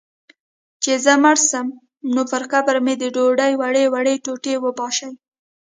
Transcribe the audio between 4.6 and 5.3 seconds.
وپاشی